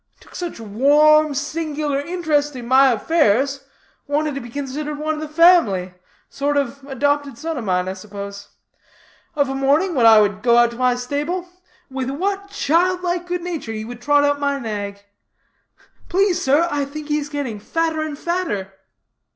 [0.19, 3.65] Took such warm, singular interest in my affairs.
[4.07, 5.93] Wanted to be considered one of the family
[6.27, 8.47] sort of adopted son of mine, I suppose.
[9.35, 11.47] Of a morning, when I would go out to my stable,
[11.91, 15.05] with what childlike good nature he would trot out my nag,
[16.09, 18.73] 'Please sir, I think he's getting fatter and fatter.'